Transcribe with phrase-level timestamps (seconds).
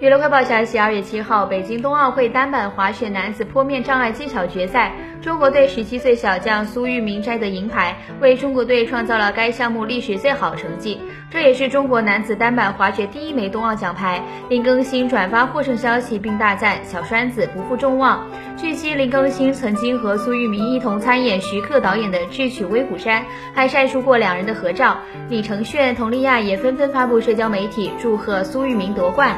[0.00, 11.00] 娱乐快报消息二月七号北京冬奥会单板滑雪男子坡面障碍技巧决赛中国队十七岁小将苏玉明摘得银牌为中国队创造了该项目历史最好成绩。
[11.28, 18.24] 这也是中国男子单板滑雪第一枚冬奥奖牌林更新转发获胜消息并大赞小栓子不负众望。
[18.56, 24.96] 据悉林更新曾经和苏玉明一同参演徐克导演的智取威虎山还晒出过两人的合照。
[25.28, 29.36] 李承铉佟丽娅也纷纷发布社交媒体祝贺苏玉明夺冠。